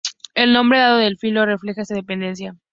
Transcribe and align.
El 0.33 0.51
nombre 0.53 0.79
dado 0.79 0.97
al 0.97 1.19
filo 1.19 1.45
refleja 1.45 1.83
esta 1.83 1.93
dependencia. 1.93 2.55